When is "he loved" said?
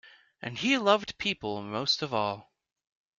0.57-1.19